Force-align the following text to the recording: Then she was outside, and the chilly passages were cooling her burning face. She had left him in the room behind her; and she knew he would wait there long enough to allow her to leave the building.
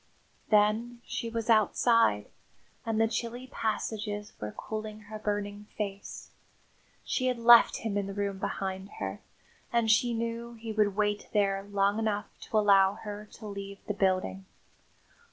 Then 0.49 0.99
she 1.05 1.29
was 1.29 1.47
outside, 1.47 2.25
and 2.87 2.99
the 2.99 3.07
chilly 3.07 3.45
passages 3.45 4.33
were 4.39 4.51
cooling 4.51 5.01
her 5.01 5.19
burning 5.19 5.67
face. 5.77 6.31
She 7.05 7.27
had 7.27 7.37
left 7.37 7.77
him 7.85 7.95
in 7.99 8.07
the 8.07 8.13
room 8.15 8.39
behind 8.39 8.89
her; 8.97 9.19
and 9.71 9.91
she 9.91 10.15
knew 10.15 10.53
he 10.55 10.71
would 10.71 10.95
wait 10.95 11.27
there 11.33 11.61
long 11.61 11.99
enough 11.99 12.25
to 12.49 12.57
allow 12.57 12.95
her 12.95 13.29
to 13.33 13.45
leave 13.45 13.77
the 13.85 13.93
building. 13.93 14.45